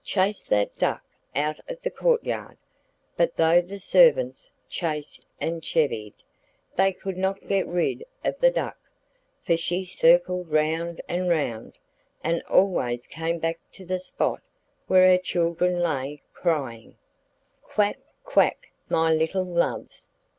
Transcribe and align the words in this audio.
Chase 0.03 0.41
that 0.41 0.75
duck 0.79 1.03
out 1.35 1.59
of 1.69 1.79
the 1.83 1.91
courtyard.' 1.91 2.57
But 3.15 3.35
though 3.35 3.61
the 3.61 3.77
servants 3.77 4.49
chased 4.67 5.27
and 5.39 5.61
chevied, 5.63 6.15
they 6.75 6.91
could 6.91 7.17
not 7.17 7.47
get 7.47 7.67
rid 7.67 8.03
of 8.25 8.39
the 8.39 8.49
duck; 8.49 8.79
for 9.43 9.55
she 9.55 9.85
circled 9.85 10.49
round 10.51 11.01
and 11.07 11.29
round, 11.29 11.73
and 12.23 12.41
always 12.49 13.05
came 13.05 13.37
back 13.37 13.59
to 13.73 13.85
the 13.85 13.99
spot 13.99 14.41
where 14.87 15.07
her 15.07 15.19
children 15.21 15.77
lay, 15.79 16.23
crying: 16.33 16.97
'Quack, 17.61 17.99
quack 18.23 18.71
my 18.89 19.13
little 19.13 19.45
loves! 19.45 20.09